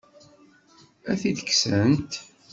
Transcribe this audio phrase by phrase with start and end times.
[1.11, 2.11] Ad t-id-kksent?